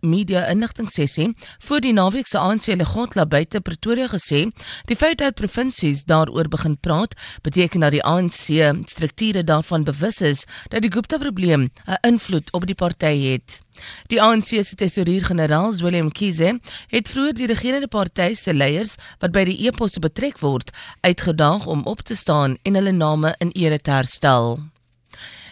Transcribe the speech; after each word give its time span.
media 0.00 0.46
inligtingsessie 0.46 1.30
voor 1.58 1.80
die 1.80 1.92
naweek 1.92 2.26
se 2.28 2.38
ANC 2.38 2.66
Legotla 2.76 3.24
buite 3.26 3.60
Pretoria 3.64 4.08
gesê, 4.12 4.42
die 4.84 4.96
feit 4.96 5.18
dat 5.22 5.38
provinsies 5.38 6.04
daaroor 6.04 6.50
begin 6.52 6.76
praat, 6.80 7.14
beteken 7.42 7.80
dat 7.80 7.94
die 7.96 8.02
ANC 8.04 8.50
strukture 8.84 9.44
daarvan 9.44 9.84
bewus 9.84 10.20
is 10.20 10.44
dat 10.68 10.82
die 10.82 10.92
Gupta-probleem 10.92 11.70
'n 11.86 11.98
invloed 12.06 12.52
op 12.52 12.66
die 12.66 12.74
party 12.74 13.16
het. 13.32 13.60
Die 14.08 14.22
ANC 14.22 14.62
se 14.62 14.74
tesourier-generaal, 14.74 15.72
Willem 15.76 16.12
Kize, 16.12 16.60
het 16.86 17.08
vroeër 17.08 17.32
die 17.34 17.46
regerende 17.46 17.88
party 17.88 18.34
se 18.34 18.54
leiers 18.54 18.94
wat 19.18 19.32
by 19.32 19.44
die 19.44 19.66
epos 19.66 19.98
betrek 19.98 20.38
word, 20.38 20.70
uitgedaag 21.00 21.66
om 21.66 21.82
op 21.84 22.00
te 22.00 22.16
staan 22.16 22.58
en 22.62 22.74
hulle 22.74 22.92
name 22.92 23.34
in 23.38 23.50
ere 23.50 23.78
te 23.78 23.90
herstel. 23.90 24.60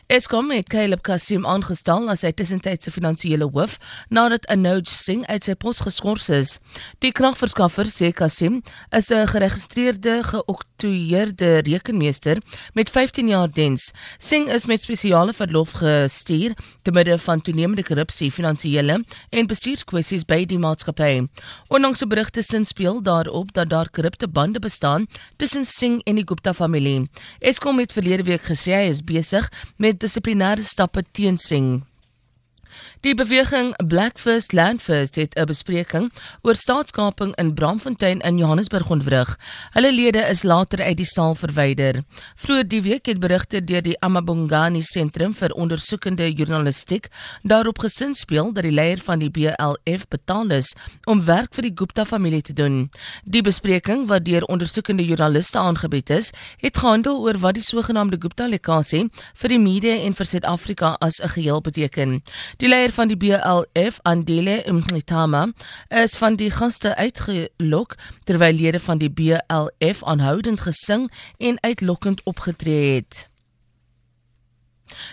Eskom 0.09 0.51
het 0.51 0.71
Caleb 0.73 1.03
Kasim 1.05 1.43
aangestel 1.45 2.07
as 2.09 2.23
sy 2.25 2.31
tussentydse 2.33 2.89
finansiële 2.89 3.45
hoof 3.53 3.75
nadat 4.09 4.47
Anoj 4.49 4.87
Singh 4.89 5.27
uit 5.29 5.45
sy 5.45 5.53
pos 5.61 5.83
geskort 5.85 6.25
is. 6.33 6.55
Die 7.05 7.11
kragverskaffer 7.13 7.91
sê 7.93 8.09
Kasim 8.17 8.63
is 8.89 9.11
'n 9.13 9.29
geregistreerde 9.29 10.23
geoktroeëerde 10.25 11.61
rekenmeester 11.69 12.41
met 12.73 12.89
15 12.91 13.29
jaar 13.29 13.51
diens. 13.53 13.93
Singh 14.19 14.49
is 14.49 14.67
met 14.67 14.81
spesiale 14.81 15.35
verlof 15.35 15.73
gestuur 15.73 16.57
te 16.83 16.91
midde 16.91 17.19
van 17.19 17.41
toenemende 17.41 17.85
korrupsie, 17.85 18.33
finansiële 18.33 19.05
en 19.31 19.47
bestuurskwessies 19.47 20.25
by 20.25 20.47
die 20.47 20.59
maatskappy. 20.59 21.29
Ondanks 21.69 22.07
berigte 22.07 22.43
sin 22.43 22.65
speel 22.65 23.03
daarop 23.03 23.53
dat 23.53 23.69
daar 23.69 23.91
korrupte 23.91 24.29
bande 24.29 24.59
bestaan 24.59 25.07
tussen 25.37 25.65
Singh 25.65 26.01
en 26.05 26.15
die 26.15 26.25
Gupta 26.27 26.55
familie. 26.55 27.11
Eskom 27.41 27.79
het 27.79 27.93
verlede 27.93 28.23
week 28.23 28.43
gesê 28.43 28.73
hy 28.73 28.89
is 28.89 29.05
besig 29.05 29.53
met 29.77 29.98
dissiplinêre 29.99 30.63
stappe 30.63 31.03
teensing. 31.13 31.83
Die 33.01 33.15
beweging 33.15 33.77
Black 33.87 34.19
First 34.19 34.53
Land 34.53 34.83
First 34.83 35.15
het 35.15 35.35
'n 35.39 35.47
bespreking 35.47 36.13
oor 36.43 36.55
staatskaping 36.55 37.35
in 37.35 37.55
Bramfontein 37.55 38.21
in 38.21 38.39
Johannesburg 38.39 38.91
ontwrig. 38.91 39.39
Hulle 39.71 39.93
lede 39.93 40.19
is 40.19 40.43
later 40.43 40.83
uit 40.83 40.97
die 40.97 41.07
saal 41.07 41.35
verwyder. 41.35 42.03
Vroeër 42.35 42.69
die 42.69 42.83
week 42.83 43.07
het 43.07 43.19
berigte 43.19 43.65
deur 43.65 43.83
die 43.83 44.01
Amabongani 44.01 44.83
Sentrum 44.83 45.35
vir 45.35 45.55
Ondersoekende 45.55 46.33
Journalistiek 46.33 47.07
daarop 47.43 47.79
gesin 47.79 48.15
speel 48.15 48.53
dat 48.53 48.63
die 48.63 48.73
leier 48.73 48.99
van 48.99 49.19
die 49.19 49.31
BLF 49.31 50.09
betaal 50.09 50.49
is 50.49 50.75
om 51.05 51.25
werk 51.25 51.55
vir 51.55 51.63
die 51.63 51.73
Gupta 51.75 52.05
familie 52.05 52.43
te 52.43 52.53
doen. 52.53 52.91
Die 53.25 53.43
bespreking 53.43 54.07
wat 54.07 54.25
deur 54.25 54.43
ondersoekende 54.45 55.05
joernaliste 55.05 55.59
aangebied 55.59 56.11
is, 56.11 56.33
het 56.57 56.77
gehandel 56.77 57.21
oor 57.21 57.39
wat 57.39 57.55
die 57.55 57.63
sogenaamde 57.63 58.17
Gupta-lekasie 58.21 59.09
vir 59.35 59.49
die 59.49 59.59
media 59.59 59.95
en 59.95 60.15
vir 60.15 60.27
Suid-Afrika 60.27 60.97
as 61.01 61.21
'n 61.23 61.29
geheel 61.29 61.61
beteken. 61.61 62.23
Die 62.57 62.69
van 62.93 63.09
die 63.09 63.17
BLF, 63.17 63.99
Andile 64.03 64.65
Mngitama, 64.67 65.49
is 65.89 66.17
van 66.17 66.37
die 66.37 66.51
gaste 66.51 66.97
uitgelok 66.97 67.95
terwyl 68.25 68.53
lede 68.53 68.81
van 68.81 68.99
die 68.99 69.11
BLF 69.11 70.05
aanhoudend 70.05 70.61
gesing 70.61 71.11
en 71.37 71.59
uitlokkend 71.61 72.23
opgetree 72.23 72.95
het. 72.95 73.29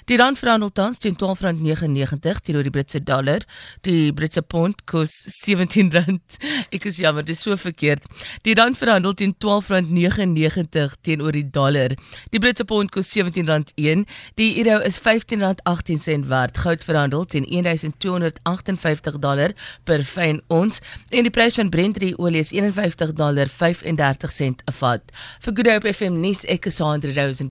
Die 0.05 0.17
rand 0.17 0.39
verhandel 0.39 0.71
tans 0.71 0.99
teen 0.99 1.15
R12.99 1.15 2.41
teenoor 2.43 2.63
die 2.63 2.73
Britse 2.73 3.01
dollar. 3.03 3.45
Die 3.81 4.13
Britse 4.13 4.41
pond 4.41 4.85
kos 4.85 5.13
R17. 5.45 6.19
Ek 6.75 6.85
is 6.85 6.99
jammer, 7.01 7.25
dit 7.25 7.35
is 7.35 7.41
so 7.41 7.57
verkeerd. 7.57 8.05
Die 8.43 8.55
rand 8.57 8.77
verhandel 8.77 9.13
teen 9.13 9.35
R12.99 9.35 10.97
teenoor 11.01 11.35
die 11.35 11.45
dollar. 11.49 11.95
Die 12.31 12.39
Britse 12.39 12.65
pond 12.65 12.91
kos 12.91 13.13
R17.1. 13.15 14.05
Die 14.39 14.51
euro 14.63 14.79
is 14.85 14.99
R15.18 15.01 16.27
werd. 16.29 16.57
Goud 16.57 16.83
verhandel 16.83 17.25
teen 17.25 17.45
1258 17.49 19.19
dollar 19.19 19.53
per 19.83 20.03
fyn 20.05 20.41
ons 20.53 20.81
en 21.09 21.25
die 21.25 21.33
prys 21.33 21.57
van 21.59 21.69
Brent 21.73 22.01
olie 22.17 22.41
is 22.43 22.51
51 22.51 23.13
dollar 23.15 23.47
35 23.49 24.31
sent 24.31 24.63
'n 24.65 24.73
vat. 24.79 25.03
Vir 25.41 25.53
Good 25.55 25.67
Hope 25.71 25.93
FM 25.93 26.19
nuus 26.21 26.45
ek 26.45 26.65
is 26.65 26.75
Sandra 26.75 27.11
Rosen. 27.15 27.43